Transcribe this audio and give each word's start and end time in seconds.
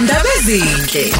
Ndaba 0.00 0.28
ezinhle. 0.38 1.12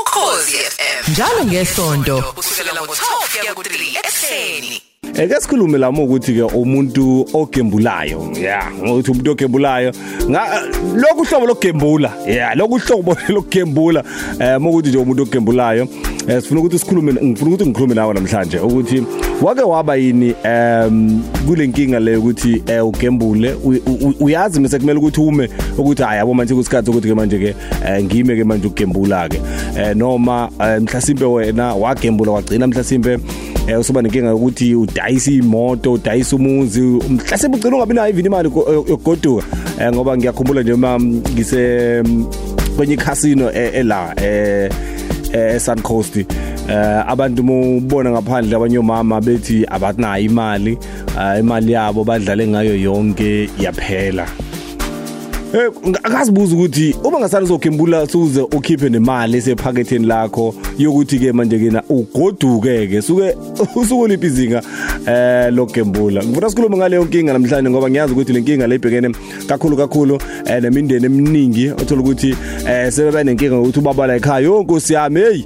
Ukhosi 0.00 0.56
FM. 0.56 1.10
Njalo 1.12 1.44
ngesonto 1.44 2.22
kusukela 2.36 2.72
ngo-12 2.72 3.38
kuya 3.40 3.54
ku-3 3.54 3.98
ekseni. 3.98 4.82
Eke 5.14 5.40
sikhulume 5.40 5.78
lamo 5.78 6.04
ukuthi 6.04 6.34
ke 6.34 6.42
umuntu 6.42 7.26
ogembulayo 7.34 8.32
yeah 8.40 8.72
ngokuthi 8.72 9.10
umuntu 9.10 9.30
ogembulayo. 9.30 9.92
Lokhu 10.94 11.20
uhlobo 11.20 11.46
lokugembula 11.46 12.12
yeah 12.26 12.56
lokhu 12.56 12.74
uhlobo 12.74 13.16
lokugembula 13.28 14.04
eh 14.40 14.60
mokuthi 14.60 14.88
nje 14.88 14.98
umuntu 14.98 15.22
ogembulayo 15.22 15.88
eh 16.28 16.42
sifuna 16.42 16.60
ukuthi 16.60 16.78
sikhulume 16.78 17.12
ngifuna 17.12 17.50
ukuthi 17.50 17.66
ngikhulume 17.66 17.94
nawe 17.94 18.14
namhlanje 18.14 18.58
ukuthi 18.58 19.02
wake 19.42 19.62
waba 19.62 19.96
yini 19.96 20.34
em 20.44 21.22
kule 21.46 21.66
nkinga 21.66 22.00
le 22.00 22.16
ukuthi 22.16 22.62
eh 22.66 22.86
ugembule. 22.86 23.54
Uyazi 24.20 24.60
mase 24.60 24.78
kumele 24.78 24.98
ukuthi 24.98 25.20
ume 25.20 25.48
ukuthi 25.78 26.02
hayi 26.02 26.18
yabo 26.18 26.34
manje 26.34 26.54
kusikhathi 26.54 26.90
ukuthi 26.90 27.08
ke 27.08 27.14
manje 27.14 27.38
ke 27.38 27.54
ngime 28.02 28.36
ke 28.36 28.44
manje 28.44 28.66
ukugembula 28.66 29.28
ke 29.28 29.40
eh 29.76 29.96
noma 29.96 30.50
mhlasimbe 30.80 31.24
wena 31.24 31.74
wagembula 31.74 32.32
wagcina 32.32 32.66
mhlasimbe 32.66 33.12
eh 33.12 33.20
usuba 33.78 34.02
nenkinga 34.02 34.34
ukuthi 34.34 34.74
udayisa 34.74 35.30
imoto 35.30 35.92
udayisa 35.92 36.36
umuzi 36.36 36.80
mhlasimbe 36.80 37.56
ugcina 37.56 37.76
ungabi 37.76 37.94
nayo 37.94 38.10
even 38.10 38.26
imali 38.26 38.48
yokugoduka. 38.48 39.44
Eh 39.80 39.92
ngoba 39.92 40.16
ngiyakhumbula 40.16 40.62
nje 40.62 40.72
uma 40.72 41.00
ngise 41.00 42.02
kwenye 42.76 42.96
casino 42.96 43.50
ela 43.50 44.14
eh 44.16 44.70
eh 45.32 45.60
Sun 45.60 45.82
Coast 45.82 46.16
eh 46.16 46.26
abantu 47.06 47.42
mubona 47.42 48.10
ngaphandle 48.10 48.56
abanye 48.56 48.78
omama 48.78 49.20
bethi 49.20 49.66
abatinayo 49.68 50.24
imali 50.24 50.78
imali 51.38 51.72
yabo 51.72 52.04
badlale 52.04 52.46
ngayo 52.48 52.76
yonke 52.76 53.50
yaphela. 53.58 54.26
Eh 55.54 55.70
akazibuza 56.02 56.54
ukuthi 56.54 56.96
uma 57.04 57.18
ngasani 57.18 57.44
uzokhembula 57.44 58.06
suze 58.06 58.40
ukhiphe 58.40 58.88
nemali 58.88 59.36
esephaketheni 59.36 60.06
lakho 60.06 60.54
yokuthi 60.78 61.18
ke 61.18 61.32
manje 61.32 61.58
ke 61.58 61.70
na 61.70 61.82
ugoduke 61.88 62.86
ke 62.86 63.02
suke 63.02 63.34
usuku 63.80 64.06
lipizinga 64.06 64.62
eh 65.06 65.52
lokembula 65.52 66.22
ngifuna 66.22 66.50
sikhulume 66.50 66.76
ngale 66.76 66.96
yonkinga 66.96 67.32
namhlanje 67.32 67.70
ngoba 67.70 67.90
ngiyazi 67.90 68.12
ukuthi 68.12 68.32
le 68.32 68.40
nkinga 68.40 68.66
lebhekene 68.66 69.14
kakhulu 69.46 69.76
kakhulu 69.76 70.20
eh 70.46 70.62
nemindeni 70.62 71.06
eminingi 71.06 71.70
othola 71.70 72.00
ukuthi 72.00 72.36
eh 72.68 72.92
sebeba 72.92 73.24
nenkinga 73.24 73.58
ukuthi 73.58 73.78
ubaba 73.78 74.06
la 74.06 74.16
ekhaya 74.16 74.44
yonkosi 74.44 74.92
yami 74.92 75.20
hey! 75.20 75.44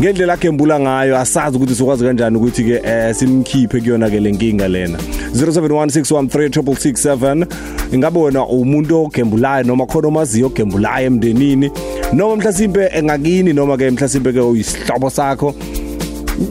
Ngendlela 0.00 0.32
akembula 0.32 0.80
ngayo 0.80 1.18
asazi 1.18 1.56
ukuthi 1.56 1.74
sokwazi 1.74 2.04
kanjani 2.04 2.36
ukuthi 2.36 2.64
ke 2.64 2.80
eh 2.84 3.14
simkhiphe 3.14 3.80
kuyona 3.80 4.10
ke 4.10 4.20
lenkinga 4.20 4.68
lena. 4.68 4.98
0716136667 5.34 7.46
ingabe 7.92 8.18
wena 8.18 8.46
umuntu 8.46 9.04
ogembulayo 9.04 9.64
noma 9.64 9.86
khona 9.86 10.08
omaziyo 10.08 10.46
ogembulayo 10.46 11.06
emndenini? 11.06 11.70
Noma 12.12 12.36
mhlasimpe 12.36 12.90
engakini 12.94 13.52
noma 13.52 13.76
ke 13.76 13.90
mhlasimpe 13.90 14.32
ke 14.32 14.40
uyisihlobo 14.40 15.10
sakho? 15.10 15.54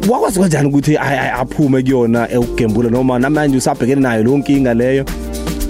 Wakwazi 0.10 0.40
kanjani 0.40 0.68
ukuthi 0.68 0.98
aphume 0.98 1.84
kuyona 1.84 2.28
ukugembula 2.40 2.90
noma 2.90 3.20
namanje 3.20 3.58
usabhekene 3.58 4.02
nayo 4.02 4.24
lo 4.24 4.38
nkinga 4.38 4.74
leyo? 4.74 5.06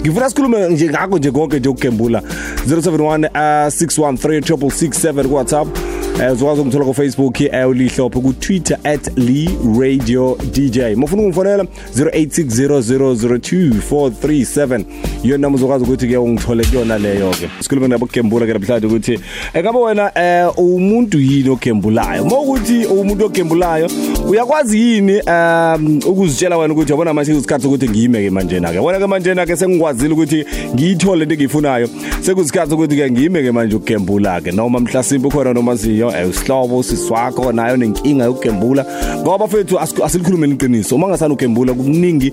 Ngifuna 0.00 0.28
sikhulume 0.28 0.68
nje 0.68 0.88
ngakho 0.88 1.18
nje 1.18 1.30
konke 1.30 1.58
nje 1.58 1.68
ukugembula 1.68 2.22
071 2.68 3.28
6136667 3.68 5.28
ku 5.28 5.34
WhatsApp. 5.34 5.78
eh 5.78 5.97
uzokwazi 6.18 6.60
ukuthola 6.60 6.84
ku 6.84 6.94
Facebook 6.94 7.40
eh 7.40 7.68
ulihlophe 7.68 8.20
ku 8.20 8.32
Twitter 8.32 8.78
@lee_radio_dj 9.16 10.96
mufuna 10.96 11.22
ungifonela 11.22 11.64
0860002437 11.96 14.84
yona 15.24 15.38
nami 15.38 15.56
uzokwazi 15.56 15.84
ukuthi 15.84 16.08
ke 16.08 16.16
ungithole 16.16 16.64
kuyona 16.64 16.98
leyo 16.98 17.30
ke 17.30 17.48
sikhulume 17.60 17.88
nabo 17.88 18.06
kugembula 18.06 18.46
ke 18.46 18.52
namhlanje 18.52 18.86
ukuthi 18.86 19.20
engabe 19.54 19.78
wena 19.78 20.12
eh 20.14 20.58
umuntu 20.58 21.20
yini 21.20 21.50
ogembulayo 21.50 22.24
mawukuthi 22.24 22.86
umuntu 22.86 23.24
ogembulayo 23.24 23.90
uyakwazi 24.28 24.80
yini 24.80 25.20
um 25.20 26.00
ukuzitshela 26.06 26.58
wena 26.58 26.74
ukuthi 26.74 26.92
yabona 26.92 27.14
manje 27.14 27.36
isikhathi 27.36 27.66
ukuthi 27.66 27.88
ngiyime 27.88 28.22
ke 28.22 28.30
manje 28.30 28.60
na 28.60 28.72
ke 28.72 28.78
wena 28.78 28.98
ke 28.98 29.06
manje 29.06 29.34
na 29.34 29.46
ke 29.46 29.56
sengikwazile 29.56 30.14
ukuthi 30.14 30.44
ngiyithole 30.74 31.22
into 31.22 31.34
engiyifunayo 31.34 31.88
sekuyisikhathi 32.20 32.74
ukuthi 32.74 32.96
ke 32.96 33.10
ngiyime 33.10 33.42
ke 33.42 33.52
manje 33.52 33.76
ukugembula 33.76 34.40
ke 34.40 34.52
noma 34.52 34.80
mhlasimbe 34.80 35.30
khona 35.30 35.52
noma 35.52 35.76
ziyo 36.10 36.28
usihlobo 36.28 36.82
siswakho 36.82 37.52
nayo 37.52 37.76
nenkinga 37.76 38.24
yokugembula 38.24 38.86
ngoba 39.18 39.48
fethu 39.48 39.78
asilikhulumeni 39.78 40.54
iqiniso 40.54 40.96
uma 40.96 41.08
ngasana 41.08 41.34
ugembula 41.34 41.74
kuningi 41.74 42.32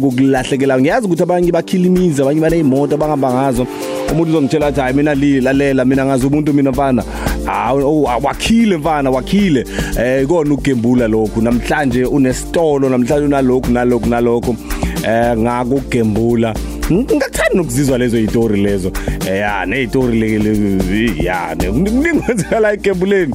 kukulahlekela. 0.00 0.80
Ngiyazi 0.80 1.06
ukuthi 1.06 1.22
abanye 1.22 1.52
bakhilimiza 1.52 2.22
abanye 2.22 2.40
banezimoto 2.40 2.94
abangamba 2.94 3.32
ngazo. 3.32 3.66
Umuntu 4.12 4.30
uzongitshela 4.30 4.66
athi 4.66 4.80
hayi 4.80 4.94
mina 4.94 5.14
lalela 5.14 5.84
mina 5.84 6.04
ngazi 6.04 6.26
umuntu 6.26 6.54
mina 6.54 6.70
mfana. 6.70 7.04
Hawu 7.44 8.02
wakhile 8.02 8.76
mfana 8.76 9.10
wakhile. 9.10 9.64
Eh 9.98 10.22
ikona 10.22 10.54
ukugembula 10.54 11.08
lokhu. 11.08 11.42
Namhlanje 11.42 12.04
unesitolo 12.04 12.88
namhlanje 12.88 13.26
unalokhu 13.26 13.70
nalokhu 13.70 14.08
nalokhu. 14.08 14.56
Eh 15.04 15.36
ngakugembula 15.38 16.54
ngikuthanda 16.92 17.54
nokuzizwa 17.54 17.98
lezo 17.98 18.18
izitori 18.18 18.62
lezo. 18.62 18.92
Ya 19.26 19.66
nezitori 19.66 20.20
leke 20.20 21.24
ya 21.24 21.56
kuningi 21.56 22.44
la 22.60 22.74
igembuleni 22.74 23.34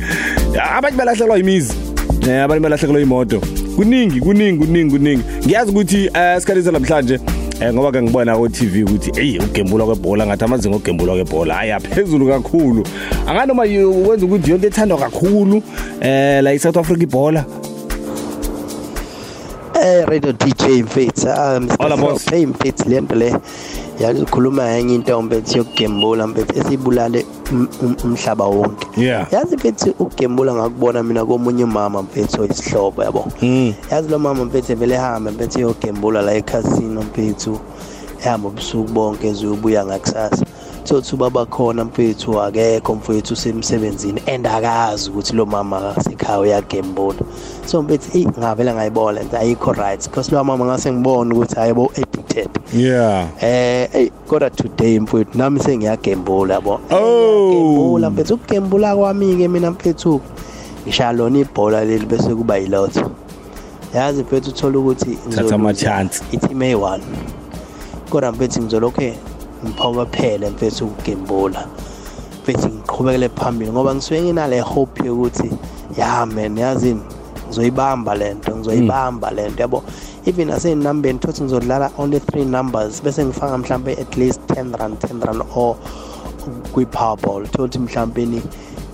abanye 0.75 0.97
balahlekelwa 0.97 1.39
imizi 1.39 1.73
eh 2.27 2.43
abanye 2.43 2.61
balahlekelwa 2.61 3.01
imoto 3.01 3.41
kuningi 3.75 4.19
kuningi 4.19 4.65
kuningi 4.65 4.91
kuningi. 4.91 5.23
Ngiyazi 5.45 5.71
ukuthi 5.71 6.09
esikhathi 6.13 6.71
namhlanje 6.71 7.19
eh 7.61 7.73
ngoba 7.73 7.91
ke 7.91 8.01
ngibona 8.01 8.37
ku 8.37 8.49
TV 8.49 8.83
ukuthi 8.83 9.11
hey 9.15 9.39
ugembula 9.39 9.85
kwebhola 9.85 10.25
ngathi 10.27 10.43
amazinga 10.43 10.75
ogembula 10.75 11.13
kwebhola 11.13 11.53
haya 11.53 11.79
phezulu 11.79 12.27
kakhulu. 12.27 12.83
Anganoma 13.27 13.63
wenza 13.63 14.25
ukuthi 14.25 14.51
yonke 14.51 14.67
ethandwa 14.67 14.97
kakhulu 14.97 15.63
eh 16.01 16.43
la 16.43 16.53
eSouth 16.53 16.77
Africa 16.77 17.03
ibhola. 17.03 17.45
Eh 19.83 20.05
radio 20.07 20.33
DJ 20.63 20.81
mfethu 20.83 21.27
um 21.29 22.17
hey 22.31 22.45
mfethu 22.45 22.89
lento 22.89 23.15
le 23.15 23.35
yakhuluma 23.99 24.63
yenye 24.63 24.95
intombi 24.95 25.35
ethi 25.35 25.57
yokugembula 25.57 26.27
mfethu 26.27 26.59
esibulale 26.59 27.25
umhlaba 28.03 28.45
wonke. 28.45 28.87
Yazi 29.31 29.55
mfethu 29.55 29.89
ukugembula 29.89 30.53
ngakubona 30.53 31.03
mina 31.03 31.25
komunye 31.25 31.63
umama 31.63 32.01
mfethu 32.01 32.41
oyisihlobo 32.41 33.03
yabo? 33.03 33.27
Mm 33.41 33.73
yazi 33.91 34.09
lo 34.09 34.19
mama 34.19 34.45
mfethu 34.45 34.75
vele 34.75 34.97
hamba 34.97 35.31
mfethu 35.31 35.59
yogembula 35.59 36.21
la 36.21 36.33
ekhasino 36.33 37.01
mfethu 37.01 37.59
ehamba 38.21 38.49
ubusuku 38.49 38.91
bonke 38.91 39.27
ezobuya 39.27 39.85
ngakusasa. 39.85 40.45
Thothi 40.83 41.15
ubaba 41.15 41.45
khona 41.45 41.85
mfethu 41.85 42.41
akekho 42.41 42.95
mfethu 42.95 43.33
usemsebenzini 43.33 44.21
and 44.27 44.47
akazi 44.47 45.09
ukuthi 45.09 45.35
lo 45.35 45.45
mama 45.45 45.77
akasekhaya 45.77 46.39
uyagembula 46.39 47.19
so 47.65 47.81
mfethu 47.81 48.11
hey 48.11 48.25
ngavela 48.39 48.73
ngayibona 48.73 49.19
lento 49.19 49.37
ayikho 49.37 49.73
right. 49.73 50.03
Because 50.09 50.31
lo 50.31 50.43
mama 50.43 50.65
ngase 50.65 50.91
ngibona 50.91 51.35
ukuthi 51.35 51.55
hayibo 51.55 51.91
addicted. 51.97 52.49
Yeah. 52.73 53.27
Eh 53.41 53.89
hey 53.91 54.09
kodwa 54.27 54.49
today 54.49 54.99
mfethu 54.99 55.37
nami 55.37 55.59
sengiyagembula 55.59 56.53
yabo. 56.53 56.79
Oh. 56.91 57.49
ngiyagembula 57.49 58.09
mfethu 58.09 58.33
ukugembula 58.33 58.95
kwami 58.95 59.35
ke 59.35 59.47
mina 59.47 59.71
mfethu 59.71 60.21
ngishaya 60.85 61.11
lona 61.11 61.39
ibhola 61.39 61.85
leli 61.85 62.05
bese 62.05 62.35
kuba 62.35 62.57
yilotho 62.57 63.11
yazi 63.93 64.21
mfethu 64.23 64.49
uthola 64.49 64.79
ukuthi 64.79 65.17
Thatha 65.29 65.55
ama 65.55 65.73
chance. 65.73 66.23
i-team 66.31 66.59
A1 66.59 66.99
kodwa 68.09 68.31
mfethu 68.31 68.61
ngizolokhe 68.61 69.17
ngiphokophele 69.65 70.49
mfethu 70.49 70.85
ukugembula. 70.85 71.67
Mfethu 72.43 72.69
ngiqhubekele 72.69 73.29
phambili 73.29 73.71
ngoba 73.71 73.95
ngisuke 73.95 74.21
nginale 74.21 74.59
hope 74.59 75.07
yokuthi 75.07 75.51
ya 75.97 76.25
man 76.25 76.57
yazi 76.57 76.95
ngizoyibamba 77.53 78.15
lento 78.15 78.55
ngizoyibamba 78.55 79.31
lento 79.31 79.61
yabo 79.61 79.83
even 80.25 80.49
asenambeni 80.49 81.19
thothi 81.19 81.43
ngizodlala 81.43 81.91
only 81.97 82.19
three 82.19 82.45
numbers 82.45 83.03
bese 83.03 83.25
ngifaka 83.25 83.57
mhlambe 83.57 83.91
at 84.01 84.17
least 84.17 84.41
10 84.47 84.77
rand 84.79 84.97
10 84.97 85.25
rand 85.25 85.41
or 85.55 85.75
kwi-powerball. 86.73 87.47
Thothi 87.47 87.79
mhlawumpeni 87.79 88.41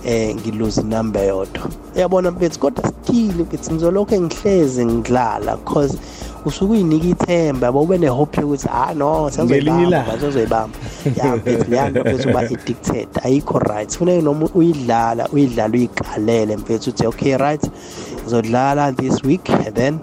eh 0.04 0.34
ngiluze 0.36 0.80
inumber 0.80 1.24
yodwa 1.24 1.62
uyabona 1.96 2.30
mfethu 2.30 2.58
kodwa 2.58 2.84
still 2.92 3.34
mfethu 3.42 3.72
ngizolokhu 3.72 4.20
ngihleze 4.20 4.86
ngidlala 4.86 5.56
because 5.56 5.98
usuke 6.44 6.72
uyinika 6.72 7.06
ithemba 7.08 7.66
yabo 7.66 7.82
ube 7.82 7.98
nehope 7.98 8.40
yokuthi 8.40 8.68
ah 8.72 8.94
no 8.94 9.30
Ngelinye 9.30 9.30
sengizoyibamba 9.30 9.82
ilanga. 9.88 10.10
bazozoyibamba 10.12 10.78
ya 11.16 11.36
mfethu 11.36 11.70
leyanto 11.70 12.00
mfethu 12.00 12.28
uba 12.28 12.40
addicted 12.40 13.08
ayikho 13.22 13.58
right. 13.58 13.92
Kufanele 13.92 14.22
noma 14.22 14.48
uyidlala 14.54 15.28
uyidlala 15.28 15.74
uyiqalele 15.74 16.56
mfethu 16.56 16.90
uthi 16.90 17.06
okay 17.06 17.36
right. 17.36 17.70
Ngizodlala 18.30 18.92
this 18.92 19.22
week 19.24 19.50
and 19.50 19.74
then 19.74 19.98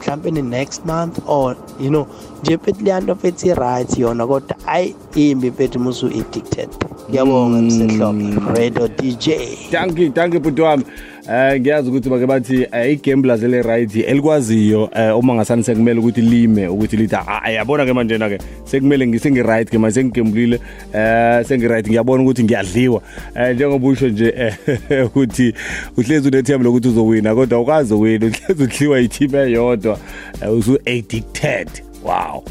mhlawumbe 0.00 0.30
ni 0.30 0.42
next 0.42 0.86
month 0.86 1.18
or 1.26 1.56
you 1.80 1.88
know 1.88 2.06
nje 2.42 2.56
mfethu 2.56 2.84
leyanto 2.84 3.14
mfethu 3.14 3.46
i-right 3.46 3.98
yona 3.98 4.26
kodwa 4.26 4.56
ayi 4.66 4.94
imbi 5.14 5.50
mfethu 5.50 5.80
musu 5.80 6.06
addicted 6.06 6.68
ngiyabonga 7.10 7.62
msehlophe 7.62 8.60
radio 8.60 8.88
dj 8.88 9.28
thank 9.70 9.98
you 9.98 10.12
thank 10.12 10.34
you 10.34 10.40
bhuti 10.40 10.62
wami. 10.62 10.84
Eh 11.28 11.60
ngiyazi 11.60 11.88
ukuthi 11.88 12.08
bake 12.08 12.26
bathi 12.26 12.66
eh, 12.72 12.92
igamblers 12.92 13.42
ele 13.42 13.62
right 13.62 13.96
elikwaziyo 13.96 14.90
eh, 14.94 15.18
uma 15.18 15.34
ngasani 15.34 15.64
sekumele 15.64 16.00
ukuthi 16.00 16.20
lime 16.20 16.68
ukuthi 16.68 16.96
lithi 16.96 17.16
"Ah, 17.16 17.50
yabona 17.50 17.86
ke 17.86 17.92
manje 17.92 18.18
na 18.18 18.28
ke 18.28 18.38
sekumele 18.64 19.06
ngisengi 19.06 19.42
right 19.42 19.70
ke 19.70 19.78
manje 19.78 19.94
sengigamblile 19.94 20.58
eh 20.94 21.44
sengi 21.46 21.68
right 21.68 21.86
ngiyabona 21.86 22.22
ukuthi 22.22 22.44
ngiyadliwa. 22.44 23.02
Eh 23.36 23.54
njengoba 23.54 23.88
usho 23.88 24.08
nje 24.08 24.34
eh, 24.36 25.06
ukuthi 25.06 25.54
uhlezi 25.96 26.28
unethemba 26.28 26.64
lokuthi 26.64 26.88
uzowina 26.88 27.34
kodwa 27.34 27.60
ukazi 27.60 27.94
wina 27.94 28.26
uhlezi 28.26 28.62
udliwa 28.62 29.00
i-team 29.00 29.34
eyodwa 29.34 29.98
eh, 30.42 30.52
usu 30.52 30.78
addicted. 30.86 31.68
Wow. 32.04 32.44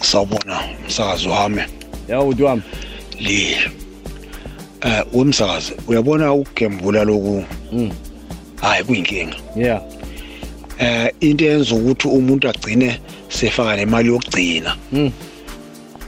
Sawubona 0.00 0.60
umsakazi 0.84 1.28
wami. 1.28 1.62
Yawo 2.08 2.24
bhuti 2.24 2.42
wami? 2.42 2.62
Li 3.20 3.56
eh 4.84 5.04
umsakazi 5.12 5.72
uyabona 5.88 6.32
ukugembula 6.32 7.04
lokhu 7.04 7.44
hayi 8.60 8.84
kuyinkinga. 8.84 9.36
Yeah. 9.56 9.82
Eh 10.78 11.10
into 11.20 11.44
yenza 11.44 11.74
ukuthi 11.74 12.08
umuntu 12.08 12.48
agcine 12.48 13.00
sefaka 13.28 13.76
nemali 13.76 14.08
yokugcina. 14.08 14.76
Mm. 14.92 15.12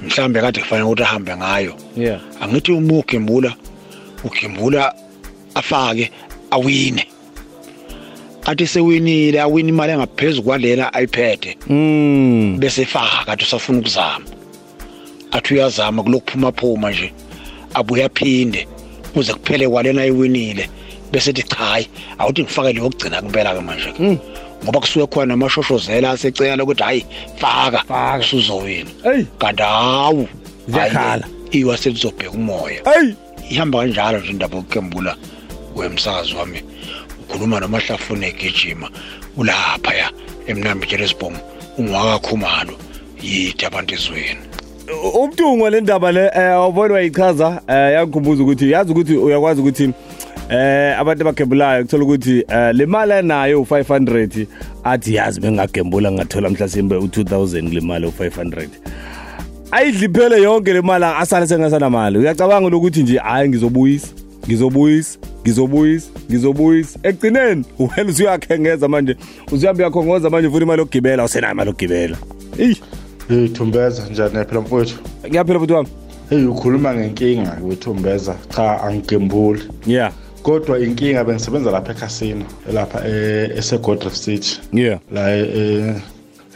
mhlambe 0.02 0.40
kade 0.40 0.60
kufanele 0.60 0.86
ukuthi 0.86 1.02
ahambe 1.02 1.36
ngayo. 1.36 1.74
Yeah. 1.96 2.20
Angithi 2.40 2.72
uma 2.72 2.98
ugembula 2.98 3.54
ugembula 4.24 4.94
afake 5.54 6.10
awine. 6.50 7.06
Athi 8.44 8.66
sewinile 8.66 9.40
awini 9.40 9.68
imali 9.68 9.92
engaphezulu 9.92 10.42
kwalela 10.42 10.92
ayiphethe. 10.92 11.56
Mm 11.68 12.56
bese 12.58 12.84
faka 12.84 13.24
kade 13.24 13.44
usafuna 13.44 13.78
ukuzama. 13.78 14.26
Athi 15.32 15.54
uyazama 15.54 16.02
kulokuphuma 16.02 16.52
phuma 16.52 16.90
nje. 16.90 17.12
Abuye 17.78 18.04
aphinde 18.04 18.66
kuze 19.14 19.32
kuphele 19.34 19.68
kwalena 19.68 20.02
ayiwinile 20.02 20.64
bese 21.12 21.30
ethi 21.30 21.42
cha 21.42 21.56
hayi 21.56 21.86
awuthi 22.18 22.42
ngifake 22.42 22.72
leyo 22.72 22.88
kugcina 22.90 23.22
kumpela 23.22 23.54
ke 23.54 23.60
manje 23.60 23.92
Mm. 23.98 24.18
ngoba 24.64 24.80
kusuke 24.80 25.06
khona 25.06 25.34
amashoshozela 25.34 26.10
asecela 26.10 26.62
ukuthi 26.64 26.82
hayi 26.82 27.02
faka 27.36 27.78
Faka. 27.88 28.18
usuzowina. 28.24 28.90
Hey 29.04 29.24
kanti 29.38 29.62
hawu 29.62 30.28
Ziyakhala. 30.68 31.26
iwa 31.50 31.76
selizobheka 31.78 32.30
umoya. 32.30 32.80
Hey 32.84 33.12
ihamba 33.50 33.78
kanjalo 33.78 34.18
nje 34.18 34.30
indaba 34.30 34.56
yokukembula 34.56 35.16
wemsakazi 35.76 36.34
wami. 36.34 36.62
Ukhuluma 37.20 37.60
nomahlafune 37.60 38.26
egijima 38.28 38.90
ulapha 39.36 39.94
ya 39.94 40.10
emnambitshela 40.46 41.04
esibhongo 41.04 41.40
ungwakakhumalo 41.78 42.74
yithi 43.22 43.66
abantu 43.66 43.94
ezweni. 43.94 44.40
Umtungo 45.14 45.70
le 45.70 45.80
ndaba 45.80 46.12
le 46.12 46.30
eh 46.34 46.68
ubona 46.68 46.94
wayichaza 46.94 47.62
eh 47.68 47.92
yangikhumbuza 47.94 48.42
ukuthi 48.42 48.70
yazi 48.70 48.92
ukuthi 48.92 49.16
uyakwazi 49.16 49.60
ukuthi 49.60 49.90
eh 50.50 51.00
abantu 51.00 51.22
abagembulayo 51.22 51.82
kuthola 51.84 52.04
ukuthi 52.04 52.44
eh 52.48 52.74
le 52.74 52.86
mali 52.86 53.12
anayo 53.12 53.60
u500 53.60 54.46
athi 54.84 55.14
yazi 55.14 55.40
bengagembula 55.40 56.12
ngathola 56.12 56.50
mhlasimbe 56.50 56.96
u2000 56.96 57.74
le 57.74 57.80
mali 57.80 58.06
u500 58.06 58.68
ayidliphele 59.70 60.42
yonke 60.42 60.72
le 60.72 60.80
mali 60.80 61.04
asale 61.04 61.46
sengasana 61.46 61.90
mali 61.90 62.18
uyacabanga 62.18 62.76
ukuthi 62.76 63.02
nje 63.02 63.18
hayi 63.18 63.48
ngizobuyisa 63.48 64.08
ngizobuyisa 64.46 65.18
ngizobuyisa 65.42 66.08
ngizobuyisa. 66.30 66.98
Ekugcineni 67.02 67.64
wena 67.78 68.10
usuyakhengeza 68.10 68.88
manje 68.88 69.16
usuyamba 69.52 69.82
uyakhongoza 69.82 70.30
manje 70.30 70.50
futhi 70.50 70.62
imali 70.62 70.80
yokugibela 70.80 71.24
usenayo 71.24 71.52
imali 71.52 71.68
yokugibela. 71.68 72.16
Eyi 72.58 72.76
Hey 73.28 73.48
Thumbeza 73.48 74.08
njani 74.10 74.44
phela 74.44 74.60
mfowethu? 74.60 74.98
ngiyaphila 75.28 75.58
futhi 75.60 75.72
wami 75.72 75.88
Hey 76.30 76.44
ukhuluma 76.44 76.94
ngenkinga 76.94 77.58
wethumbeza 77.64 78.34
cha 78.56 78.80
angigembuli. 78.82 79.62
yeah 79.86 80.12
Kodwa 80.42 80.78
inkinga 80.78 81.24
bengisebenza 81.24 81.70
lapha 81.70 81.92
eCasino 81.92 82.44
lapha 82.72 83.08
eh 83.08 83.50
eseGodriff 83.58 84.14
City 84.14 84.60
yeah 84.72 85.00
la 85.12 85.36
eh 85.36 85.94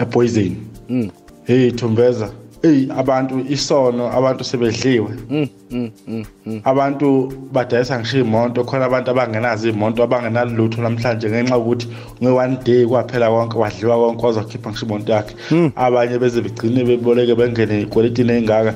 ePoison. 0.00 0.56
Mm. 0.88 1.11
Hey 1.44 1.70
Thumbeza 1.70 2.31
Hey 2.62 2.88
abantu 2.96 3.40
isono 3.48 4.10
abantu 4.12 4.44
sebedliwe. 4.44 5.10
mm 5.30 5.48
mm 5.70 5.90
mm 6.08 6.24
mm 6.46 6.60
Abantu 6.64 7.32
badayisa 7.52 7.98
ngisho 7.98 8.18
imoto 8.18 8.64
khona 8.64 8.84
abantu 8.84 9.10
abangenazo 9.10 9.68
imoto 9.68 10.02
abangenalutho 10.02 10.82
namhlanje 10.82 11.30
ngenxa 11.30 11.58
ukuthi 11.58 11.86
nge 12.22 12.28
one 12.30 12.56
day 12.64 12.86
kwaphela 12.86 13.30
konke 13.30 13.58
wadliwa 13.58 13.96
konke 13.96 14.26
wazokhipha 14.26 14.70
ngisho 14.70 14.86
imoto 14.86 15.12
yakhe. 15.12 15.34
Abanye 15.76 16.18
beze 16.18 16.40
begcine 16.42 16.84
beboleke 16.84 17.34
bengene 17.34 17.80
ikweletini 17.82 18.32
engaka. 18.32 18.74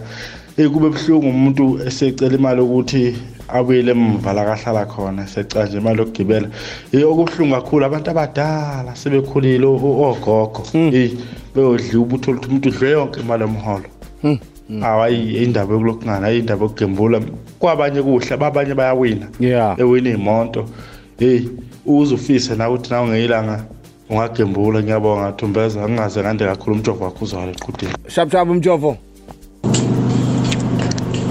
Eh 0.57 0.71
kube 0.71 0.89
buhlungu 0.89 1.29
umuntu 1.29 1.81
esecela 1.87 2.37
imali 2.37 2.61
ukuthi 2.61 3.17
abuyele 3.49 3.91
emva 3.91 4.33
la 4.33 4.45
kahlala 4.45 4.87
khona 4.87 5.27
secela 5.27 5.67
nje 5.67 5.79
imali 5.79 5.99
yokugibela. 5.99 6.49
Eh 6.93 7.03
okubuhlungu 7.03 7.55
kakhulu 7.55 7.85
abantu 7.85 8.11
abadala 8.11 8.95
sebekhulile 8.95 9.67
ogogo. 9.67 10.63
Eh 10.73 11.11
beyodliwa 11.55 12.03
ubuthola 12.03 12.39
ukuthi 12.39 12.49
umuntu 12.49 12.69
udle 12.69 12.91
yonke 12.91 13.21
imali 13.21 13.43
yomholo. 13.43 13.89
awayi 14.83 15.43
indaba 15.43 15.75
yokulokungana 15.75 16.31
indaba 16.31 16.63
yokugembula. 16.65 17.21
Kwabanye 17.59 18.03
kuhle 18.03 18.35
abanye 18.35 18.75
bayawina. 18.75 19.27
Ewina 19.79 20.11
iy'moto 20.11 20.69
hey 21.19 21.49
uze 21.85 22.15
ufise 22.15 22.55
na 22.55 22.71
ukuthi 22.71 22.91
nawe 22.91 23.09
ngeyilanga 23.09 23.65
ungagembula. 24.09 24.83
Ngiyabonga 24.83 25.33
thumbeza. 25.33 25.83
Angingaze 25.83 26.21
ngande 26.21 26.45
kakhulu 26.45 26.77
umjovo 26.77 27.05
wakho 27.05 27.27
shap 28.07 28.49
umjofo 28.49 28.97
Eh 28.97 29.14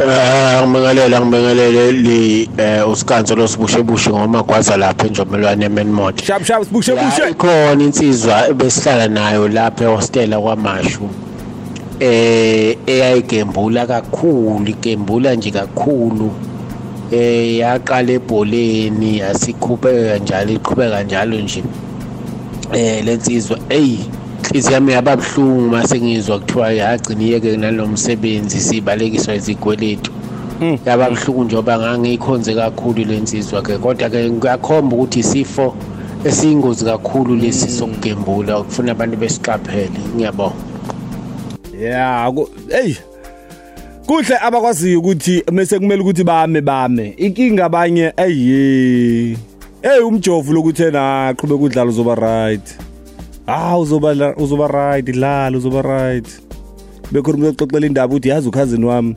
ngibingelela 0.03 1.21
ngibingelele 1.21 1.91
li 1.91 2.49
eh 2.57 2.89
usikanzo 2.89 3.35
losibushebushe 3.35 4.09
ngomagwaza 4.09 4.77
lapha 4.77 5.07
enjomelwane 5.07 5.65
eMenmont. 5.65 6.23
shap 6.23 6.43
shap 6.43 6.63
sibushe 6.63 6.95
La 6.95 7.03
bushe 7.03 7.29
ikhona 7.29 7.83
insizwa 7.83 8.47
ebesihlala 8.49 9.07
nayo 9.07 9.47
lapha 9.47 9.83
ehostela 9.83 10.39
kwaMashu. 10.39 11.09
Eh 11.99 12.77
eyayigembula 12.85 13.85
kakhulu, 13.85 14.67
igembula 14.67 15.35
nje 15.35 15.51
kakhulu. 15.51 16.31
Eh 17.11 17.57
yaqala 17.57 18.11
ebholeni 18.11 19.17
yasikhuphe 19.19 20.19
njalo 20.19 20.51
iqhubeka 20.51 21.03
njalo 21.03 21.37
nje. 21.37 21.63
Eh 22.73 23.05
lensizwa 23.05 23.57
ey 23.69 23.97
inhliziyo 24.43 24.73
yami 24.73 24.91
yababhlungu 24.93 25.61
mase 25.69 26.01
ngizwa 26.01 26.39
kuthiwa 26.39 26.71
yagcina 26.71 27.23
iyeke 27.23 27.57
nalo 27.57 27.87
msebenzi 27.87 28.59
sibalekiswa 28.59 29.35
izikweletu. 29.35 30.11
Yababhlungu 30.85 31.43
njengoba 31.43 31.79
ngangikhonze 31.79 32.55
kakhulu 32.55 33.05
lensizwa 33.05 33.61
ke 33.61 33.77
kodwa 33.77 34.09
ke 34.09 34.29
kuyakhomba 34.29 34.95
ukuthi 34.95 35.19
isifo 35.19 35.75
esiyingozi 36.25 36.85
kakhulu 36.85 37.35
lesi 37.35 37.69
sokugembula 37.69 38.59
ukufuna 38.59 38.91
abantu 38.91 39.17
besiqaphele 39.17 39.89
ngiyabonga. 40.15 40.55
Ku- 42.35 42.49
hey! 42.69 42.95
Kuhle 44.05 44.37
abakwaziyo 44.41 44.99
ukuthi 44.99 45.43
mase 45.51 45.79
kumele 45.79 46.01
ukuthi 46.01 46.23
bame 46.23 46.61
bame. 46.61 47.13
Inkinga 47.17 47.65
abanye 47.65 48.13
ayi 48.17 49.37
hey! 49.81 49.99
Umjovu 49.99 50.53
lokuthi 50.53 50.83
ena 50.83 51.27
aqhubeka 51.27 51.63
udlala 51.63 51.89
uzoba 51.89 52.15
right. 52.15 52.82
Ah 53.47 53.77
uzoba 53.77 54.13
la- 54.13 54.35
uzoba 54.37 54.67
right 54.67 55.05
dlala 55.05 55.57
uzoba 55.57 55.81
right 55.81 56.27
bekhona 57.11 57.37
umuntu 57.37 57.63
oxoxela 57.63 57.87
indaba 57.87 58.15
uthi 58.15 58.29
yazi 58.29 58.47
ukhazini 58.47 58.85
wami 58.85 59.15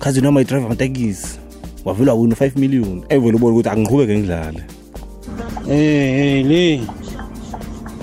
cousin 0.00 0.24
wami 0.26 0.38
ayidrayiva 0.38 0.66
amatekisi 0.66 1.38
wavela 1.84 2.14
wina 2.14 2.34
5 2.34 2.58
million 2.58 3.02
evele 3.08 3.36
ubona 3.36 3.52
ukuthi 3.54 3.68
angiqhubeke 3.68 4.18
ngidlale 4.18 4.62
Eh 5.70 6.16
hey 6.18 6.42
le. 6.42 6.80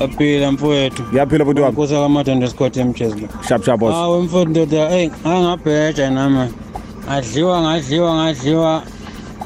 Aphila 0.04 0.52
mfowethu. 0.52 1.04
ngiyaphila 1.04 1.46
bhuti 1.46 1.62
wami 1.62 1.74
Nkosi 1.74 1.94
kaMadondo 1.94 2.48
Scott 2.48 2.78
Mchezlo. 2.78 3.28
sharp 3.48 3.64
sharp 3.66 3.80
boss 3.80 3.94
Hawu 3.94 4.22
mfowethu 4.22 4.50
ndoda 4.50 4.90
hey 4.90 5.10
angabheja 5.24 6.10
nama. 6.10 6.48
Adliwa 7.10 7.62
ngadliwa 7.62 8.16
ngadliwa. 8.16 8.84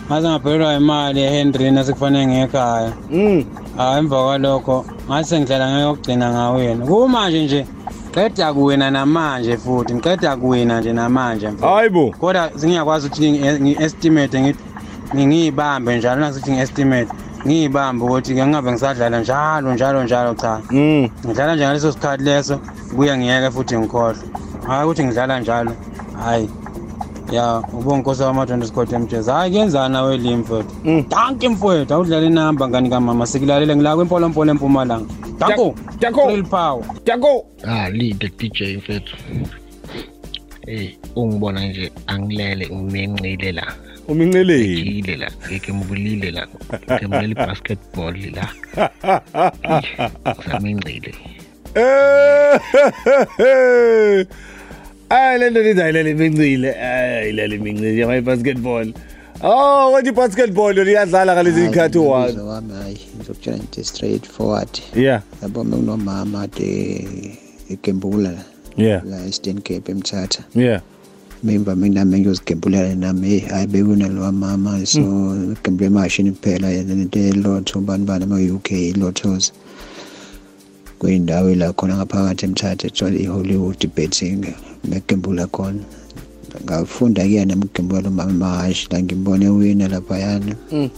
Ngaze 0.08 0.28
ngaphelelwa 0.30 0.74
imali 0.76 1.22
eHenry 1.22 1.72
nasekufanele 1.72 2.28
ngekhaya. 2.28 2.94
mm 3.12 3.44
Ah 3.78 3.98
emva 4.00 4.24
kwalokho 4.24 4.86
ngase 5.10 5.40
ngidlala 5.40 5.72
ngeyokugcina 5.72 6.30
ngawena. 6.32 6.86
Kumanje 6.86 7.44
nje 7.46 7.66
qeda 8.14 8.54
kuwina 8.54 8.92
namanje 8.92 9.58
futhi 9.58 9.94
ngiqeda 9.94 10.36
kuwina 10.38 10.80
nje 10.80 10.94
namanje 10.94 11.48
mfowethu. 11.50 11.76
hayibo. 11.76 12.12
Kodwa 12.20 12.50
singiyakwazi 12.56 13.08
ukuthi 13.08 13.32
ngi- 13.32 13.60
ngi-estimate 13.62 14.42
ngithi 14.42 14.64
ngi- 15.14 15.28
ngiyibambe 15.28 15.98
njalo 15.98 16.22
nasithi 16.22 16.52
ngi-estimate 16.52 17.12
ngiyibambe 17.46 18.06
ukuthi 18.06 18.36
ke 18.36 18.44
ngingabe 18.46 18.72
ngisadlala 18.72 19.20
njalo 19.20 19.74
njalo 19.74 20.04
njalo 20.04 20.34
cha. 20.36 20.60
Mm. 20.72 21.10
Ngidlala 21.26 21.56
nje 21.56 21.64
ngaleso 21.66 21.92
sikhathi 21.92 22.24
leso 22.24 22.60
kuye 22.96 23.18
ngiyeke 23.18 23.52
futhi 23.52 23.78
ngikhohlwe. 23.78 24.24
Hayi 24.68 24.84
ukuthi 24.86 25.04
ngidlala 25.04 25.40
njalo. 25.40 25.72
Hayi 26.24 26.50
ya 27.32 27.64
ubonga 27.74 27.98
nkosi 27.98 28.22
wamadondo 28.24 28.66
isikhothi 28.66 28.96
emjeza 28.96 29.34
hayi 29.34 29.52
kuyenzani 29.52 29.94
nawe 29.94 30.18
li 30.18 30.36
mfowethu 30.36 30.76
Mm. 30.84 31.06
danki 31.10 31.50
mfowethu. 31.50 31.94
Awudlala 31.94 32.26
inamba 32.28 32.68
ngani 32.70 32.90
kamama? 32.90 33.26
Sikulalele 33.28 33.76
ngila 33.76 33.96
kwimpolompolo 33.96 34.52
empumalanga 34.52 35.06
danko! 35.40 35.76
Danko. 36.00 36.28
Real 36.28 36.44
power 36.44 36.84
Danko 37.06 37.46
Ah, 37.68 37.90
lead 37.90 38.20
the 38.20 38.30
DJ 38.30 38.78
mfethu. 38.78 39.16
Hey, 40.66 40.90
ungibona 41.16 41.68
nje 41.68 41.92
angilele 42.08 42.70
ngimencile 42.70 43.52
la. 43.52 43.64
Uminceleni 44.08 44.82
ngijile 44.82 45.16
la. 45.18 45.32
Ngigembulile 45.48 46.32
la. 46.32 46.48
Ngembulela 46.94 47.32
i-basketball 47.32 48.16
la. 48.36 48.48
Ngisamencile 50.36 51.14
Ay 53.40 54.26
le 55.10 55.50
nto 55.50 55.64
nizayilela 55.64 56.10
imincile. 56.10 56.76
Ay 56.76 57.32
lele 57.32 57.56
imincile 57.56 57.98
yama 57.98 58.22
basketball. 58.22 58.94
Oh, 59.42 59.92
wathi 59.94 60.12
basketball 60.12 60.74
liyadlala 60.74 61.34
ngalezi 61.34 61.66
ikhathi 61.66 61.98
one. 61.98 62.40
Wami 62.40 62.74
hayi 62.74 63.00
ngizokutshela 63.18 63.58
nje 63.58 63.84
straight 63.84 64.26
forward 64.28 64.70
Yeah. 64.96 65.22
yabo 65.42 65.64
mekunomama 65.64 66.42
ade 66.42 67.08
egembula 67.70 68.34
Yeah. 68.78 69.06
la 69.06 69.26
eastern 69.26 69.62
cape 69.62 69.92
emthatha 69.92 70.44
Yeah. 70.56 70.82
mimba 71.44 71.76
minami 71.76 72.20
ngiyozigembulela 72.20 72.96
nami 72.96 73.40
hayi 73.40 73.68
bewina 73.68 74.08
lo 74.08 74.32
mama 74.32 74.86
so 74.86 75.02
gembule 75.64 75.86
emashini 75.88 76.32
kuphela 76.32 76.70
yena 76.70 76.96
lento 76.96 77.20
elotho 77.20 77.82
bani 77.82 78.06
bani 78.06 78.24
ama-uk 78.24 78.72
lotos 78.98 79.54
kuyindawo 81.00 81.56
la 81.56 81.74
khona 81.74 81.96
ngaphakathi 81.98 82.46
emthatha 82.46 82.88
ethiwa 82.88 83.10
i-hollywood 83.12 83.82
betting 83.96 84.42
megembula 84.90 85.48
khona 85.48 85.84
ngafunda 86.66 87.24
kuyena 87.24 87.56
mgembula 87.56 88.02
lo 88.02 88.12
mama 88.12 88.34
mahashi 88.34 88.88
la 88.92 89.02
ngimbone 89.04 89.50
wina 89.50 89.88
laphayana. 89.88 90.56
Mm. 90.72 90.90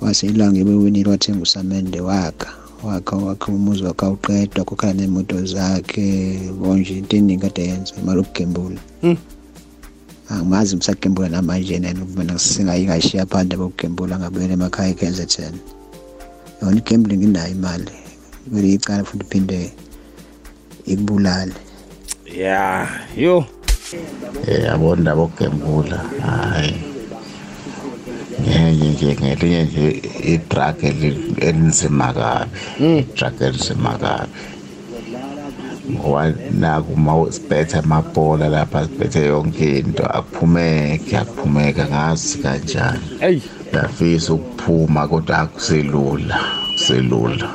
wase 0.00 0.26
ilanga 0.26 0.60
ebewinile 0.60 1.10
wathenga 1.10 1.42
usamende 1.42 2.00
wakha 2.00 2.50
wakha 2.82 3.16
wakha 3.16 3.52
umuzi 3.52 3.84
wakhe 3.84 4.06
awuqedwa 4.06 4.64
khokhala 4.64 4.92
neemoto 4.92 5.44
zakhe 5.46 6.40
konje 6.62 6.98
into 6.98 7.16
eningi 7.16 7.42
kade 7.42 7.62
yenza 7.68 7.94
imali 8.02 8.20
ukugembula 8.20 8.80
Mm. 9.02 9.16
angimazi 10.30 10.76
ngisagembula 10.76 11.28
namanje 11.28 11.78
nena 11.78 12.04
mina 12.16 12.38
singayikashiya 12.38 13.26
phandle 13.26 13.56
bokugembula 13.56 14.18
ngabuyela 14.18 14.52
emakhaya 14.54 14.90
e-KZN 14.90 15.54
yona 16.62 16.78
igambling 16.78 17.22
inayo 17.22 17.52
imali. 17.52 17.90
Kumele 18.44 18.68
iyicala 18.68 19.04
futhi 19.04 19.24
iphinde 19.24 19.72
ikubulale. 20.86 21.52
Yeah. 22.36 22.88
Yo. 23.16 23.44
eh 24.48 24.64
yabo 24.64 24.96
ndaba 24.96 25.22
okugembula 25.22 25.96
hayi 26.24 26.74
ngenye 28.42 28.88
nje 28.90 29.16
ngelinye 29.20 29.62
nje 29.64 30.02
i-drug 30.32 30.76
eli- 30.82 31.34
elinzima 31.40 32.12
kabi. 32.12 32.50
I-drug 32.80 33.34
elinzima 33.42 33.92
kabi. 33.98 34.32
Ngoba 35.92 36.32
naku 36.60 36.92
uma 36.92 37.32
sibethe 37.32 37.78
amabhola 37.78 38.48
lapha 38.48 38.84
sibethe 38.84 39.26
yonke 39.26 39.78
into 39.78 40.04
akuphumeki 40.06 41.16
akuphumeka 41.16 41.84
ngazi 41.86 42.38
kanjani. 42.38 43.00
Uyafisa 43.72 44.32
ukuphuma 44.34 45.08
kodwa 45.08 45.38
akuselula 45.38 46.38
kuselula 46.72 47.48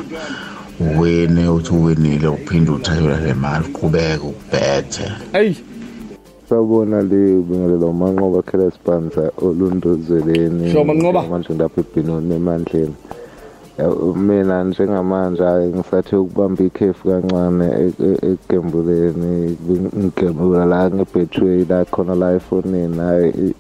uwine 0.79 1.49
uthi 1.49 1.73
uwinile 1.73 2.27
uphinde 2.27 2.71
uthathelwa 2.71 3.19
le 3.19 3.33
mali 3.33 3.65
uqhubeke 3.69 4.25
ukubethe. 4.31 5.05
Hey. 5.31 5.53
sabona 6.49 7.01
le 7.01 7.41
bingelela 7.47 7.85
umanqoba 7.85 8.41
khela 8.41 8.71
sipanza 8.71 9.31
olundozweleni. 9.41 10.73
Manje 11.29 11.53
lapha 11.59 11.81
ebhinoni 11.81 12.35
emandleni 12.35 12.95
mina 14.15 14.63
njengamanje 14.63 15.43
hayi 15.43 15.73
ngisathi 15.73 16.15
ukubamba 16.15 16.63
ikhefu 16.63 17.07
kancane 17.07 17.67
ekugembuleni 18.29 19.57
ngigembula 19.97 20.65
la 20.65 20.89
ngebetway 20.89 21.65
la 21.69 21.85
khona 21.85 22.15
la 22.15 22.33
efonini 22.33 22.97
hayi 22.97 23.53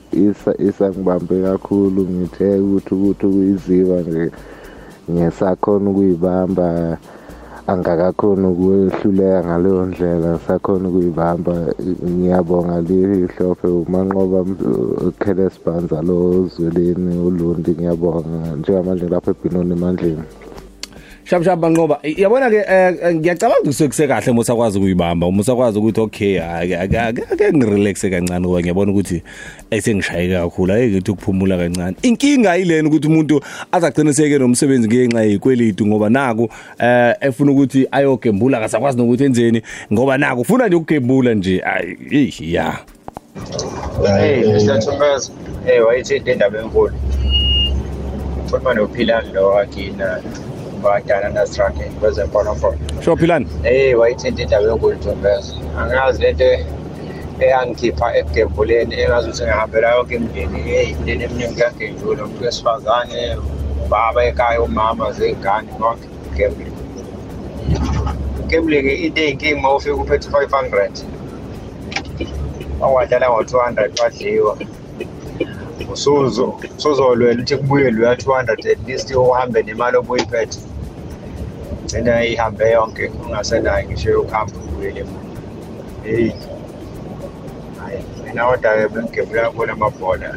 isangibambe 0.67 1.41
kakhulu 1.43 2.01
ngithe 2.09 2.59
ukuthi 2.59 2.93
ukuthi 2.95 3.25
ukuyiziba 3.25 3.97
nje. 4.01 4.31
Ngisakhona 5.11 5.89
ukuyibamba 5.89 6.67
angakakhoni 7.67 8.47
ukwehluleka 8.47 9.43
ngaleyo 9.45 9.85
ndlela 9.85 10.39
sakhona 10.47 10.87
ukuyibamba. 10.89 11.53
Ngiyabonga 12.07 12.77
lihlophe 12.87 13.67
umanqoba 13.67 14.39
khele 15.19 15.45
sibanza 15.53 15.99
lo 16.07 16.47
zweleni 16.53 17.13
ulundi 17.27 17.71
ngiyabonga. 17.75 18.55
Njengamanje 18.59 19.05
lapha 19.11 19.31
ebhinoni 19.31 19.73
emandleni. 19.77 20.25
Shap 21.27 21.43
shap 21.43 21.59
banqoba. 21.59 21.99
Yabona 22.03 22.49
ke 22.49 22.63
eh, 22.63 23.15
ngiyacabanga 23.15 23.59
ukuthi 23.59 23.73
sekuse 23.73 24.31
uma 24.31 24.41
usakwazi 24.41 24.77
ukuyibamba, 24.77 25.27
uma 25.27 25.41
usakwazi 25.41 25.77
ukuthi 25.77 25.99
okay, 25.99 26.39
ake 26.39 26.77
ake 26.77 26.97
ake 26.99 27.51
ngirelaxe 27.53 28.09
kancane 28.09 28.39
ngoba 28.39 28.61
ngiyabona 28.61 28.91
ukuthi 28.91 29.21
esengishayeka 29.69 30.39
kakhulu, 30.43 30.73
ayeke 30.73 30.97
ukuthi 30.97 31.11
ukuphumula 31.11 31.57
kancane. 31.57 31.97
Inkinga 32.01 32.51
ayilena 32.51 32.87
ukuthi 32.87 33.07
umuntu 33.07 33.41
azagciniseke 33.71 34.39
nomsebenzi 34.39 34.87
ngenxa 34.87 35.23
yezikweleti 35.23 35.85
ngoba 35.85 36.09
naku 36.09 36.49
eh 36.79 37.15
efuna 37.19 37.51
ukuthi 37.51 37.87
ayogembula 37.91 38.57
akasakwazi 38.57 38.97
nokuthi 38.97 39.23
enzeni 39.23 39.61
ngoba 39.93 40.17
naku 40.17 40.41
ufuna 40.41 40.67
nje 40.67 40.75
ukugembula 40.75 41.33
nje. 41.33 41.61
Ay, 41.65 42.31
yeah. 42.39 42.79
Hey 44.19 44.43
Mr 44.43 44.79
Thomas 44.79 45.31
eh 45.67 45.85
wayithi 45.85 46.15
into 46.15 46.31
endaba 46.31 46.59
enkulu 46.59 46.93
Ukhuluma 48.45 48.73
nophilani 48.73 49.33
lo 49.33 49.49
wakina 49.49 50.21
badala 50.77 51.29
na 51.29 51.45
strike 51.45 51.83
kwezemfonomfono 51.99 52.77
Sho 53.01 53.15
philani. 53.15 53.47
Hey 53.63 53.93
wayithi 53.93 54.27
into 54.27 54.41
endaba 54.41 54.67
enkulu 54.71 54.95
Thomas 54.95 55.55
angazi 55.79 56.21
lento 56.21 56.45
eyangikhipha 57.39 58.17
egembuleni 58.17 58.93
engazi 59.01 59.29
ukuthi 59.29 59.43
ngihambela 59.43 59.95
yonke 59.95 60.15
imindeni 60.15 60.61
hey 60.61 60.89
imindeni 60.89 61.23
eminingi 61.23 61.55
kagenjulo 61.61 62.25
umuntu 62.25 62.45
wesifazane 62.45 63.37
baba 63.89 64.25
ekhaya 64.25 64.61
umama 64.61 65.11
zengane 65.11 65.69
konke 65.79 66.07
gambling 66.37 66.77
gambling 68.47 68.87
into 69.05 69.21
eyinkinga 69.21 69.59
uma 69.59 69.75
ufika 69.75 69.95
uphethe 69.95 70.29
500 70.29 70.91
awadlala 72.81 73.29
ngo-200 73.29 74.01
wadliwa 74.01 74.57
usuzo 75.93 76.59
usuzolwela 76.77 77.33
ukuthi 77.33 77.57
kubuyelwe 77.57 78.07
ya 78.07 78.15
200 78.15 78.71
at 78.71 78.87
least 78.87 79.15
uhambe 79.15 79.63
nemali 79.63 79.97
obuyiphethe 79.97 80.59
gcina 81.87 82.25
ihambe 82.25 82.71
yonke 82.71 83.11
ungasenayo 83.25 83.87
ngisho 83.87 84.09
yokuhamba 84.09 84.57
ubuyele 84.57 85.05
heyi 86.03 86.35
hayi 87.79 87.99
mina 88.23 88.45
kodwa-ke 88.45 88.87
bengigebula 88.93 89.49
kula 89.49 89.75
mabhola 89.75 90.35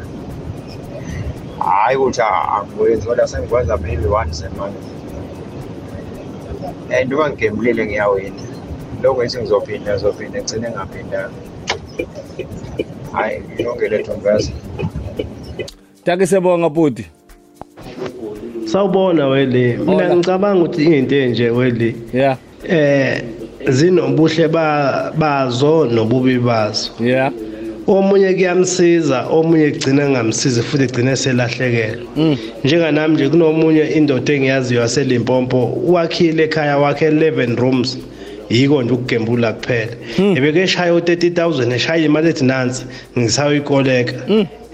hhayi 1.59 1.97
ukuthi 1.97 2.21
angikwenzi 2.21 3.07
kodwa 3.07 3.27
sengikwenza 3.27 3.77
maybe 3.77 4.07
once 4.07 4.41
a 4.45 4.49
month. 4.49 4.75
And 6.91 7.13
uma 7.13 7.29
ngigembulile 7.29 7.85
ngiyawina. 7.85 8.41
Lokho 9.01 9.21
ngithi 9.21 9.37
ngizophinda 9.37 9.93
ngizophinda 9.93 10.39
ngigcine 10.39 10.69
ngaphindanga 10.69 11.31
hayi 13.11 13.39
ngilungele 13.39 14.03
thombasi 14.03 14.53
Take 16.03 16.27
siyabonga 16.27 16.69
bhuti. 16.69 17.05
Sawubona 18.71 19.27
wele. 19.27 19.77
Mina 19.77 20.15
ngicabanga 20.15 20.63
ukuthi 20.63 20.83
into 20.83 21.15
enje 21.15 21.49
wele. 21.49 21.95
Yeah. 22.13 22.37
Eh 22.69 23.21
zinobuhle 23.69 24.47
ba 24.47 25.13
bazo 25.17 25.85
nobubi 25.85 26.39
bazo. 26.39 26.91
Yeah. 26.99 27.31
Omunye 27.87 28.33
kuyamsiza, 28.33 29.27
omunye 29.29 29.71
kugcina 29.71 30.09
ngamsizi 30.09 30.61
futhi 30.61 30.87
kugcina 30.87 31.15
selahlekelwa. 31.15 32.37
Njenganami 32.63 33.15
nje 33.15 33.29
kunomunye 33.29 33.83
indoda 33.97 34.33
engiyaziyo 34.33 34.81
yaseLimpopo, 34.81 35.81
wakhile 35.87 36.43
ekhaya 36.43 36.77
wakhe 36.77 37.09
11 37.09 37.55
rooms. 37.55 37.97
yiko 38.51 38.83
nje 38.83 38.93
ukugembula 38.93 39.53
kuphela 39.53 39.95
ebeke 40.37 40.59
eshaya 40.61 40.93
u30000 40.93 41.73
eshaya 41.75 42.05
imali 42.05 42.29
ethi 42.29 42.45
nansi 42.45 42.85
ngisayikoleka 43.17 44.15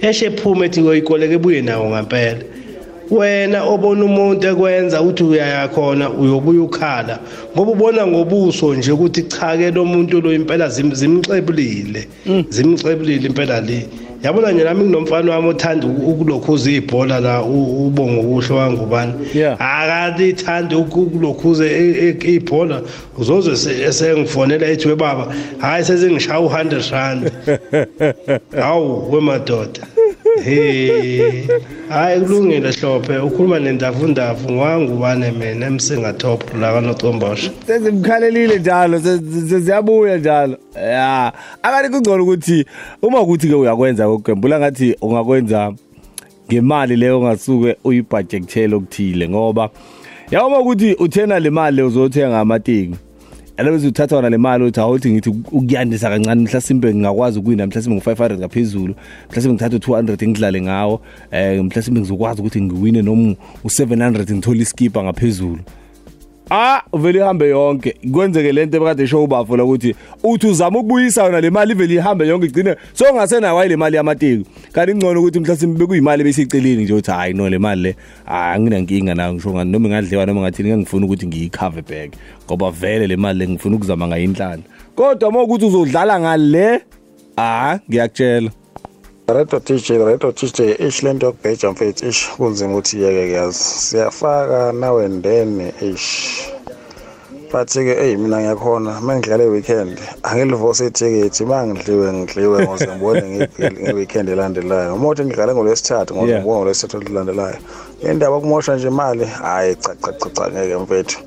eshe 0.02 0.26
ephume 0.26 0.66
ethi 0.66 0.82
ngoyikoleka 0.82 1.34
ebuye 1.34 1.62
nawo 1.62 1.90
ngempela 1.90 2.44
wena 3.12 3.64
obona 3.64 4.06
umuntu 4.06 4.48
ekwenza 4.48 5.02
uthi 5.02 5.24
uyaya 5.24 5.68
khona 5.68 6.10
uyobuya 6.10 6.62
ukhala. 6.62 7.20
Ngoba 7.56 7.72
ubona 7.72 8.08
ngobuso 8.08 8.74
nje 8.76 8.92
ukuthi 8.92 9.24
cha 9.24 9.58
ke 9.58 9.72
lo 9.72 9.86
muntu 9.86 10.22
lo 10.22 10.34
impela 10.34 10.68
zim- 10.68 10.94
zimxebulile 10.96 12.08
zimxebulile 12.50 13.28
impela 13.28 13.62
le. 13.62 13.88
Yabona 14.24 14.52
nje 14.52 14.64
nami 14.64 14.84
nginomfana 14.84 15.32
wami 15.32 15.48
othanda 15.50 15.88
uku- 15.88 16.12
ukulokhuza 16.12 16.72
ibhola 16.72 17.20
la 17.20 17.42
u- 17.44 17.88
ubongo 17.88 18.22
kuhle 18.24 18.56
wangubani? 18.56 19.14
Akalithandi 19.60 20.76
ukulokhuza 20.76 21.66
i- 21.66 22.10
i- 22.10 22.36
ibhola. 22.36 22.82
Uzozwe 23.18 23.56
se- 23.56 23.82
esengifonela 23.84 24.68
ethi 24.68 24.88
webaba 24.88 25.28
hayi 25.60 25.86
sezingishaya 25.86 26.40
u100 26.40 26.92
rand. 26.92 27.32
Hawu 28.62 29.14
wemadoda 29.14 29.82
hey. 30.44 31.48
Hayi 31.90 32.22
kulungile 32.22 32.72
hlophe. 32.72 33.18
Ukhuluma 33.18 33.60
nendavundavu. 33.60 34.52
Ngwangubane 34.52 35.32
mina 35.32 35.66
emsingatop 35.66 36.56
la 36.62 36.74
kanocombosha 36.74 37.52
sezimkhalelile 37.68 38.60
njalo 38.60 39.00
seziyabuya 39.00 40.18
njalo. 40.18 40.58
Ya 40.76 41.34
akani 41.64 41.90
kungcono 41.90 42.24
ukuthi 42.24 42.66
uma 43.02 43.22
ukuthi 43.22 43.48
ke 43.48 43.56
uyakwenza 43.56 44.10
ukugembula 44.10 44.60
ngathi 44.60 44.96
ungakwenza 45.02 45.74
ngemali 46.48 46.96
leyo 46.96 47.20
ongasuke 47.20 47.76
uyibudgetele 47.84 48.76
okuthile 48.76 49.30
ngoba 49.30 49.70
yawoma 50.32 50.60
ukuthi 50.60 50.94
uthena 50.94 51.40
le 51.40 51.50
mali 51.50 51.82
uzothenga 51.82 52.40
amatiki 52.40 52.96
alabese 53.58 53.88
uthatha 53.88 54.16
wona 54.16 54.30
le 54.30 54.38
mali 54.38 54.64
uthi 54.64 54.80
awuthi 54.80 55.12
ngithi 55.12 55.30
ukuyandisa 55.30 56.10
kancane 56.10 56.42
mhlasimbe 56.42 56.94
ngingakwazi 56.94 57.40
ukuwina 57.40 57.68
mhlasimbe 57.68 58.00
ngo500 58.00 58.38
ngaphezulu 58.38 58.96
mhlasimbe 59.30 59.54
ngithatha 59.54 59.78
u200 59.78 60.28
ngidlale 60.28 60.62
ngawo 60.62 61.02
eh 61.32 61.64
mhlasimbe 61.64 62.00
ngizokwazi 62.00 62.42
ukuthi 62.42 62.62
ngiwine 62.62 63.02
noma 63.02 63.36
u700 63.66 64.34
ngithola 64.34 64.62
iskipa 64.62 65.04
ngaphezulu. 65.04 65.60
Ah 66.52 66.82
uvele 66.94 67.20
ihambe 67.20 67.50
yonke. 67.50 67.96
Kwenzeke 68.12 68.52
lento 68.52 68.78
ebekade 68.78 69.08
show 69.08 69.28
bafo 69.28 69.54
ukuthi 69.54 69.96
uthi 70.24 70.48
uzama 70.48 70.80
ukubuyisa 70.80 71.24
yona 71.24 71.42
le 71.42 71.50
mali 71.50 71.72
ivele 71.72 71.94
ihambe 71.94 72.28
yonke 72.28 72.46
igcine. 72.46 72.76
So 72.94 73.06
ungasenayo 73.06 73.68
le 73.68 73.76
mali 73.76 73.96
yamateki 73.96 74.46
kanti 74.72 74.92
ingcono 74.92 75.20
ukuthi 75.20 75.40
mhlasimbe 75.40 75.80
bekuyimali 75.80 76.24
besiceleni 76.24 76.84
nje 76.84 76.94
uthi 76.94 77.12
hayi 77.12 77.34
no 77.34 77.50
le 77.50 77.58
mali 77.58 77.82
le 77.82 77.96
anginankinga 78.26 79.16
nayo 79.16 79.34
ngisho 79.34 79.50
ngani? 79.50 79.72
Noma 79.72 79.90
ngadliwa 79.90 80.26
noma 80.26 80.42
ngathini 80.42 80.70
ngangifuna 80.70 81.06
ukuthi 81.06 81.28
ngiyicover 81.28 81.84
back. 81.84 82.12
Ngoba 82.46 82.72
vele 82.72 83.08
le 83.08 83.16
mali 83.16 83.40
le 83.40 83.48
ngifuna 83.48 83.76
ukuzama 83.76 84.08
ngayinhlanje 84.08 84.64
kodwa 84.96 85.30
uma 85.30 85.44
ukuthi 85.44 85.66
uzodlala 85.66 86.20
ngale 86.20 86.82
ah 87.38 87.80
ngiyakutshela. 87.90 88.52
Radio 89.30 89.60
DJ 89.60 89.98
Radio 90.06 90.32
DJ 90.32 90.80
ish 90.80 91.04
lento 91.04 91.26
yokubheja 91.26 91.72
mfethu 91.72 92.08
ish 92.08 92.30
kunzima 92.30 92.72
ukuthi 92.72 93.02
yeke 93.02 93.28
kuyazi 93.28 93.60
siyafaka 93.60 94.72
now 94.72 95.00
and 95.00 95.24
then 95.24 95.74
ish. 95.82 96.50
But 97.52 97.68
ke 97.68 97.96
hey 97.96 98.16
mina 98.16 98.38
ngiyakhona. 98.38 99.02
Mangidlala 99.02 99.44
weekend 99.44 100.00
angilivose 100.24 100.88
iticket 100.88 101.42
mangidliwe 101.42 102.14
ngidliwe 102.14 102.64
ngoze 102.64 102.88
ngibone 102.88 103.50
ngeweekend 103.60 104.30
elandelayo. 104.30 104.96
Uma 104.96 105.10
uthi 105.10 105.26
ngidlala 105.26 105.54
ngolwesithathu 105.54 106.16
ngoze 106.16 106.34
ngibone 106.34 106.58
ngolwesithathu 106.58 107.08
elandelayo 107.08 107.58
indaba 108.12 108.40
kumosha 108.40 108.76
nje 108.76 108.88
imali 108.88 109.26
hayi 109.26 109.76
cha 109.76 109.96
cha 109.96 110.12
cha 110.14 110.30
cha 110.30 110.52
ngeke 110.52 110.76
mfethu. 110.76 111.20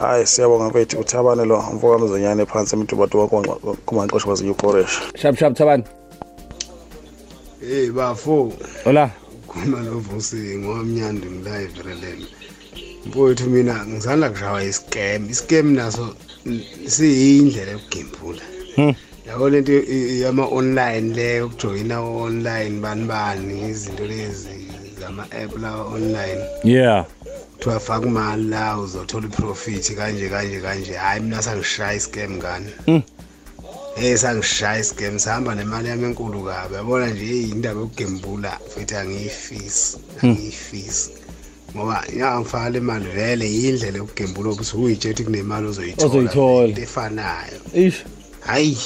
Hayi 0.00 0.26
siyabonga 0.26 0.64
mfethu. 0.64 1.00
Uthabane 1.00 1.44
lo 1.44 1.64
mfoka 1.74 1.98
mzonyane 1.98 2.46
phansi 2.46 2.76
emntubatu 2.76 3.28
kumanqosho 3.86 4.28
bazinyukoresha 4.28 5.00
shap 5.14 5.36
shap 5.36 5.54
thabani 5.54 5.84
Hey 7.68 7.90
bafo. 7.90 8.52
Hola. 8.84 9.10
Khuluma 9.48 9.80
novusi 9.80 10.36
ngomnyando 10.58 11.30
ngilive 11.30 11.82
relele. 11.82 12.26
Mfowethu 13.06 13.50
mina 13.50 13.86
ngizanda 13.86 14.30
kushawa 14.30 14.64
iscam. 14.64 15.30
Iscam 15.30 15.72
naso 15.72 16.16
siyindlela 16.86 17.72
yokugembula. 17.72 18.42
Hmm. 18.76 18.94
Yabo 19.26 19.50
lento 19.50 19.72
yama 20.22 20.46
online 20.46 21.14
le 21.14 21.40
ukujoyina 21.42 22.00
online 22.00 22.80
bani 22.80 23.04
bani 23.06 23.70
izinto 23.70 24.06
lezi 24.06 24.68
zama 25.00 25.22
app 25.22 25.58
la 25.58 25.76
online. 25.84 26.44
Yeah. 26.64 27.06
Kuthiwa 27.56 27.80
faka 27.80 28.06
imali 28.06 28.44
la 28.44 28.78
uzothola 28.78 29.26
iprofit 29.26 29.94
kanje 29.96 30.28
kanje 30.28 30.60
kanje. 30.60 30.92
Hayi 30.92 31.20
mina 31.20 31.42
sangishaya 31.42 31.94
iscam 31.94 32.36
ngani. 32.36 32.70
Hmm. 32.86 33.02
Hey 33.96 34.16
sangishaya 34.16 34.80
isigame 34.80 35.18
sihamba 35.18 35.54
nemali 35.54 35.88
yami 35.88 36.04
enkulu 36.04 36.44
kabi. 36.44 36.74
Yabona 36.74 37.06
nje 37.06 37.24
hey 37.24 37.42
indaba 37.42 37.80
yokugembula 37.80 38.58
futhi 38.68 38.94
angiyifisi 38.94 39.98
angiyifisi. 40.22 41.10
Ngoba 41.76 42.04
ngiyangifaka 42.10 42.70
le 42.70 42.80
mali 42.80 43.08
vele 43.08 43.52
yindlela 43.52 43.98
yokugembula 43.98 44.50
ukuthi 44.50 44.76
uyitshethi 44.76 45.24
kunemali 45.24 45.66
ozoyithola 45.66 46.80
efanayo. 46.80 47.60
Ish 47.74 48.04
hayi. 48.40 48.78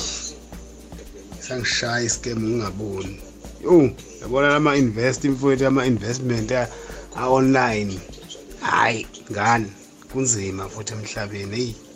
Sangishaya 1.41 2.05
isigame 2.05 2.49
ngingaboni 2.49 3.21
yo 3.65 3.91
yabona 4.21 4.49
lama 4.49 4.77
invest 4.77 5.25
mfowethu 5.25 5.67
ama 5.67 5.87
investment 5.87 6.53
a-online. 7.17 7.99
Hayi 8.61 9.07
ngani? 9.33 9.73
Kunzima 10.13 10.69
futhi 10.69 10.93
emhlabeni 10.93 11.57
hey 11.57 11.88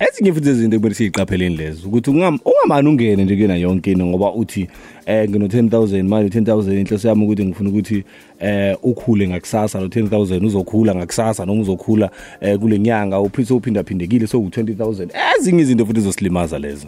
ezinye 0.00 0.32
futhi 0.32 0.50
izinto 0.50 0.76
ekumele 0.76 0.94
siyiqapheleni 0.94 1.56
lezo 1.56 1.88
ukuthi 1.88 2.10
ungam 2.10 2.38
ungamani 2.44 2.88
ungene 2.88 3.24
nje 3.24 3.36
kuyena 3.36 3.56
yonke 3.56 3.92
into 3.92 4.06
ngoba 4.06 4.32
uthi 4.32 4.68
eh 5.06 5.28
ngino 5.28 5.46
10000 5.46 6.02
manje 6.02 6.40
10000 6.40 6.80
inhloso 6.80 7.08
yami 7.08 7.24
ukuthi 7.24 7.44
ngifuna 7.44 7.70
ukuthi 7.70 8.04
eh 8.40 8.76
ukhule 8.82 9.28
ngakusasa 9.28 9.80
lo 9.80 9.86
10000 9.86 10.46
uzokhula 10.46 10.94
ngakusasa 10.94 11.46
noma 11.46 11.62
uzokhula 11.62 12.10
eh 12.40 12.58
kule 12.58 12.78
nyanga 12.78 13.20
uphithe 13.20 13.54
uphinda 13.54 13.84
phindekile 13.84 14.26
so 14.26 14.38
u20000 14.38 15.08
ezinye 15.38 15.62
izinto 15.62 15.86
futhi 15.86 16.00
izosilimaza 16.00 16.58
lezo. 16.58 16.86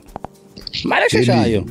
Manje 0.85 1.09
sheshayo. 1.09 1.65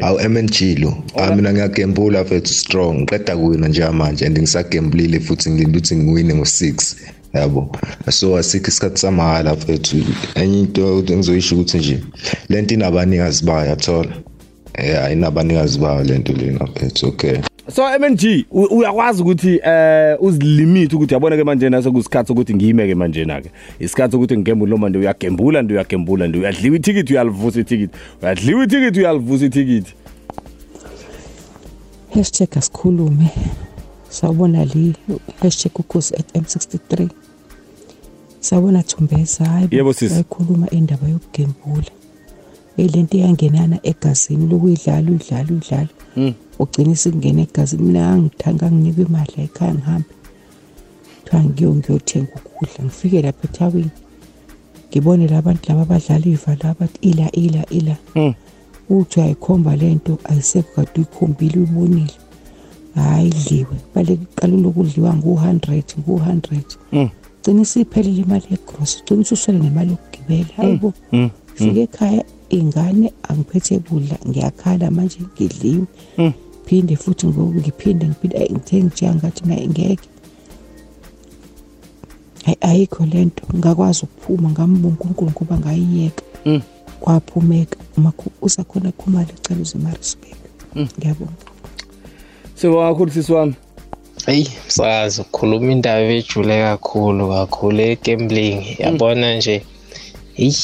Awu 0.00 0.18
MNG 0.28 0.78
lo. 0.78 0.94
Ah 1.16 1.36
mina 1.36 1.52
ngiyagembula 1.52 2.22
mfethu 2.22 2.54
strong. 2.54 2.94
Ngiqeda 2.94 3.36
kuwina 3.36 3.68
nje 3.68 3.88
manje 3.88 4.26
and 4.26 4.38
ngisagembulile 4.38 5.20
futhi 5.20 5.50
ngilinda 5.50 5.78
ukuthi 5.78 5.96
ngiwine 5.96 6.34
ngo6 6.34 6.96
yabo. 7.34 7.76
So 8.10 8.36
asikho 8.36 8.68
isikhathi 8.68 8.98
samahala 8.98 9.54
mfethu. 9.54 9.96
Enye 10.34 10.58
into 10.60 10.98
engizoyisho 10.98 11.54
ukuthi 11.54 11.78
nje 11.78 12.00
lento 12.48 12.74
inabanikazi 12.74 13.44
bayo 13.44 13.70
yathola 13.70 14.12
eh 14.74 15.04
ayinabanikazi 15.04 15.78
bayo 15.78 16.04
lento 16.04 16.32
lena 16.32 16.64
mfethu 16.64 17.08
okay. 17.08 17.38
So 17.74 17.98
MNG 17.98 18.46
u- 18.50 18.78
uyakwazi 18.78 19.22
ukuthi 19.22 19.60
eh 19.64 20.16
uzilimit 20.20 20.92
ukuthi 20.92 21.14
yabona 21.14 21.36
ke 21.36 21.44
manje 21.44 21.70
naso 21.70 21.92
kusikhathi 21.92 22.32
ukuthi 22.32 22.54
ngiyimeke 22.54 22.94
manje 22.94 23.24
na 23.24 23.40
ke 23.40 23.50
isikhathi 23.80 24.16
ukuthi 24.16 24.36
ngigembula 24.36 24.70
noma 24.70 24.88
nje 24.88 24.98
uyagembula 24.98 25.62
nje 25.62 25.74
uyagembula 25.74 26.26
nje 26.26 26.38
uyadliwa 26.38 26.76
ithikithi 26.76 27.12
uyalivusa 27.12 27.60
ithikithi. 27.60 27.94
Uyadliwa 28.22 28.64
ithikithi 28.64 29.00
uyalivusa 29.00 29.44
ithikithi. 29.44 29.94
Hashtag 32.14 32.48
asikhulume. 32.56 33.30
Sawubona 34.08 34.64
li 34.64 34.94
hashtag 35.40 35.72
ukhosi 35.78 36.14
at 36.14 36.36
m63 36.36 37.08
sawubona 38.46 38.82
thumbeza 38.82 39.44
hayi 39.44 39.68
Yebo, 39.70 39.92
sisi. 39.92 40.14
bayikhuluma 40.14 40.66
indaba 40.70 41.06
yokugembula 41.08 41.90
elento 42.76 43.16
iyangenana 43.16 43.76
egazini 43.90 44.44
lokuyidlala 44.50 45.08
uyidlala 45.10 45.48
uyidlala 45.50 45.88
Mm. 46.16 46.34
ugcina 46.58 46.96
sekungena 46.96 47.42
egazini 47.42 47.82
mina 47.82 48.02
angithanga 48.12 48.66
nginikwe 48.72 49.04
imali 49.08 49.32
ekhaya 49.44 49.74
ngihambe. 49.74 50.12
Kuthiwa 51.24 51.44
ngiyo 51.44 51.70
ngiyothenga 51.74 52.34
ukudla. 52.36 52.84
Ngifike 52.84 53.22
lapha 53.22 53.44
ethawini 53.48 53.90
ngibone 54.90 55.24
labantu 55.28 55.64
laba 55.68 55.82
abadlala 55.82 56.26
iva 56.26 56.52
laba 56.62 56.88
ila 57.00 57.26
ila 57.32 57.62
ila. 57.70 57.96
Mm. 58.14 58.34
uthi 58.90 59.20
ayikhomba 59.20 59.76
lento 59.76 60.18
ayisekho 60.24 60.70
kade 60.74 60.90
uyikhombile 60.96 61.56
uyibonile. 61.58 62.14
Hayi 62.94 63.28
idliwe. 63.28 63.76
Baleke 63.94 64.26
qalula 64.36 64.68
ukudliwa 64.68 65.14
ngu-100 65.16 65.82
ngu-100 66.00 67.08
Mm. 67.42 67.44
gcina 67.44 67.62
isiphelile 67.62 68.22
imali 68.22 68.44
yegross 68.50 69.02
gcina 69.04 69.20
ususwele 69.20 69.58
nemali 69.58 69.90
yokugibela 69.90 70.48
hayibo 70.56 70.92
Mm. 71.12 71.30
fike 71.54 71.82
ekhaya 71.82 72.24
ingane 72.48 73.12
angiphethe 73.28 73.78
kudla 73.78 74.16
ngiyakhala 74.28 74.90
manje 74.90 75.18
ngidliwe 75.34 75.84
Mm. 76.18 76.32
phinde 76.66 76.96
futhi 76.96 77.26
ngoku 77.26 77.54
ngiphinde 77.54 78.06
ngiphinde 78.06 78.36
ayi 78.38 78.52
ngithe 78.52 78.76
ngijika 78.82 79.14
ngathi 79.14 79.42
naye 79.48 79.66
ngeke 79.68 80.08
hayi 82.44 82.56
ayikho 82.60 83.06
lento 83.06 83.42
ngakwazi 83.56 84.02
ukuphuma 84.04 84.50
ngambonga 84.50 84.88
unkulunkulu 84.88 85.30
ngoba 85.30 85.58
ngayiyeka 85.58 86.22
Mm. 86.46 86.60
kwaphumeka 87.00 87.76
makho 87.96 88.30
usakhona 88.42 88.92
khumali 88.92 89.30
ecala 89.36 89.60
uzemarisburg 89.60 90.38
ngiyabonga 90.76 91.42
Sibonga 92.54 92.88
kakhulu 92.92 93.10
sisi 93.10 93.32
wami. 93.32 93.54
Eyi 94.26 94.48
msakazi 94.66 95.20
ukhuluma 95.20 95.72
indaba 95.72 96.12
ejule 96.18 96.54
kakhulu 96.62 97.24
kakhulu 97.34 97.80
egambling 97.92 98.60
yabona 98.82 99.26
nje 99.36 99.56
eyi 100.42 100.54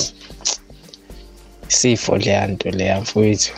sifo 1.78 2.12
leya 2.16 2.46
nto 2.46 2.70
leya 2.78 3.00
mfowethu. 3.00 3.54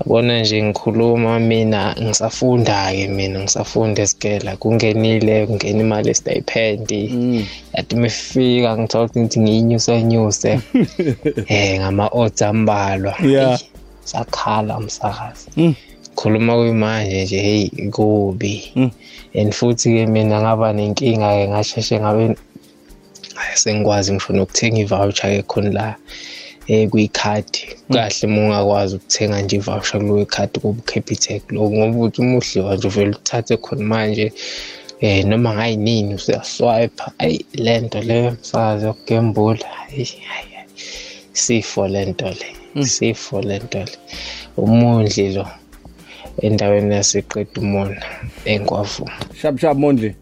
Yabona 0.00 0.40
nje 0.40 0.62
ngikhuluma 0.62 1.32
mina 1.40 1.96
ngisafunda-ke 2.02 3.08
mina 3.16 3.38
ngisafunda 3.40 4.02
esikela 4.02 4.50
kungenile 4.60 5.46
kungena 5.46 5.80
imali 5.84 6.08
yestipend. 6.08 6.88
Yathi 7.74 7.94
mefika 8.02 8.70
ngithola 8.78 9.04
ukuthi 9.04 9.40
ngiyinyuse 9.40 10.02
nyuse 10.02 10.50
um 11.50 11.76
ngama-odds 11.80 12.42
ambalwa. 12.42 13.14
Sakhala 14.10 14.72
umsakazi 14.78 15.46
khuluma 16.14 16.56
kuyimanje 16.56 17.24
nje 17.24 17.38
heyi 17.46 17.90
kubi. 17.94 18.54
And 19.34 19.52
futhi-ke 19.52 20.06
mina 20.06 20.40
ngaba 20.40 20.72
nenkinga-ke 20.72 21.48
ngasheshe 21.48 22.00
ngabe 22.00 22.36
sengikwazi 23.54 24.12
ngisho 24.12 24.32
nokuthenga 24.32 24.78
i-voucher-ke 24.84 25.42
khona 25.50 25.70
la 25.78 25.96
eh 26.68 26.88
kuyikhadi 26.90 27.62
kahle 27.92 28.24
uma 28.26 28.40
ungakwazi 28.42 28.96
ukuthenga 28.96 29.42
nje 29.42 29.56
ivoucher 29.56 30.00
kulo 30.00 30.24
card 30.26 30.52
kuba 30.62 30.82
Capitec 30.90 31.42
lo 31.52 31.70
ngoba 31.70 31.98
uthi 31.98 32.20
uma 32.20 32.38
udliwa 32.38 32.76
nje 32.76 32.86
uvela 32.88 33.16
uthathe 33.18 33.56
khona 33.56 33.84
manje 33.84 34.32
eh 35.00 35.24
noma 35.28 35.54
ngayinini 35.54 36.14
usiyaswipe 36.14 37.02
ayi 37.18 37.44
lento 37.54 38.00
leyo 38.08 38.30
msazi 38.30 38.86
yokugembula 38.86 39.66
hayi 39.66 40.08
sifo 41.32 41.88
lento 41.88 42.28
le 42.28 42.48
sifo 42.86 43.40
lento 43.40 43.78
le. 43.78 43.96
Umondli 44.56 45.34
lo 45.34 45.46
endaweni 46.42 46.94
yaseqeda 46.94 47.60
umona 47.60 48.02
enkwavu 48.44 49.10
shap 49.34 49.58
shap 49.58 49.76
mondli 49.76 50.14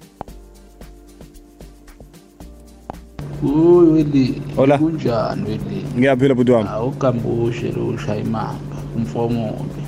Uy 3.43 3.87
weli. 3.93 4.43
Hola. 4.57 4.79
Kunjani 4.79 5.43
weli? 5.43 5.85
Ngiyaphila 5.99 6.35
bhuti 6.35 6.53
wami. 6.53 6.69
Awugambushe 6.69 7.73
lo 7.73 7.87
ushaya 7.89 8.21
imamba 8.21 8.77
umfomobe. 8.97 9.83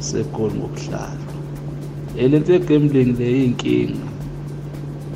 Segoli 0.00 0.54
ngokuhlala. 0.54 1.28
Elento 2.16 2.52
ye-gambling 2.52 3.18
le 3.18 3.26
yinkinga. 3.32 4.08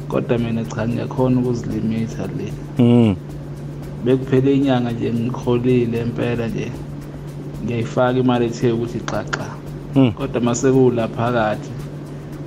Kodwa 0.09 0.39
mina 0.39 0.65
cha 0.65 0.89
ngiyakhona 0.89 1.41
ukuzilimita 1.41 2.29
le. 2.37 2.53
Mm. 2.79 3.17
Bekuphele 4.05 4.55
inyanga 4.55 4.93
nje 4.93 5.13
ngikholile 5.13 6.01
impela 6.01 6.49
nje. 6.49 6.71
Ngiyayifaka 7.65 8.19
imali 8.19 8.47
ethe 8.47 8.73
ukuthi 8.73 8.99
xaxa. 8.99 9.62
Kodwa 9.95 10.41
mase 10.41 10.73
kula 10.73 11.09
phakathi 11.09 11.71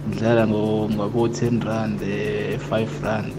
ngidlala 0.10 0.48
ngabo 0.48 1.28
10 1.28 1.64
rand 1.66 2.02
eh 2.02 2.60
5 2.70 2.88
rand. 3.04 3.34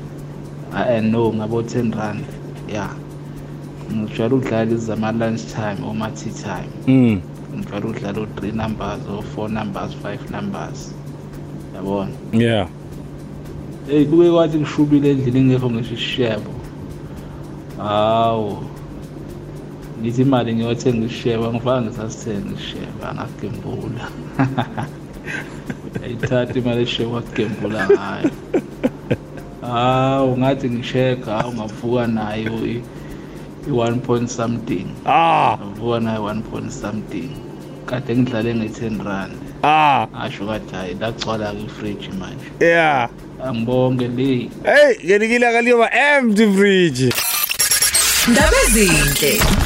Ah 0.74 1.00
no 1.00 1.32
ngabo 1.32 1.62
10 1.62 1.94
rand. 1.98 2.24
Yeah. 2.68 2.90
Ngijwayele 3.92 4.34
ukudlala 4.34 4.64
lezi 4.64 4.86
zama 4.86 5.12
lunch 5.12 5.42
time 5.54 5.78
or 5.86 5.94
ma 5.94 6.10
tea 6.10 6.32
time. 6.32 6.70
Mm. 6.86 7.20
ngijwayele 7.56 7.86
ukudlala 7.88 8.20
o-three 8.20 8.52
numbers 8.52 9.00
o-four 9.18 9.48
numbers 9.48 9.92
five 10.02 10.30
numbers 10.30 10.94
yabona 11.74 12.10
Yeah. 12.32 12.68
eyi 13.90 14.06
kuke 14.06 14.30
kwathi 14.30 14.58
ngishubile 14.58 15.10
endlini 15.10 15.40
ngekho 15.40 15.70
ngisho 15.70 15.94
isishebo 15.94 16.50
hawu 17.78 18.58
ngithi 20.06 20.22
imali 20.22 20.54
ngiyothenga 20.54 21.06
isishebo 21.06 21.44
angifanga 21.50 21.82
ngisasithenga 21.90 22.50
isishebo 22.54 23.02
angagembula 23.10 24.04
ayithatha 26.04 26.54
imali 26.58 26.82
esishebo 26.82 27.12
wakugembula 27.18 27.88
ngayo. 27.90 28.30
Hawu 29.62 30.38
ngathi 30.38 30.70
ngishekha 30.70 31.32
hawu 31.38 31.52
ngavuka 31.54 32.06
nayo 32.06 32.54
i- 32.66 32.82
i-one 33.68 33.98
point 33.98 34.28
something. 34.30 34.86
Ah! 35.06 35.58
Ngavuka 35.58 36.00
nayo 36.00 36.22
one 36.24 36.42
point 36.42 36.70
something. 36.70 37.30
Kade 37.86 38.16
ngidlale 38.16 38.54
nge-ten 38.54 39.02
rand. 39.04 39.34
Ah! 39.62 40.06
Asho 40.14 40.46
kade 40.46 40.70
hayi 40.76 40.94
lagcwala-ke 41.00 41.62
ifriji 41.66 42.08
manje. 42.18 42.46
Yeah. 42.60 43.08
angibonge 43.44 44.08
le. 44.08 44.50
Hey, 44.64 44.94
ngelikile 45.04 45.46
akaliyoba 45.46 45.90
empty 45.92 46.46
fridge. 46.56 47.10
Ndaba 48.28 48.56
ezinhle. 48.66 49.32
Ukhosi 49.38 49.65